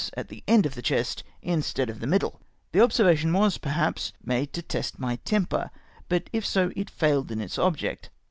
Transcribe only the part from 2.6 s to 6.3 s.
The observation v^as, perhaps, made to test my temper, but,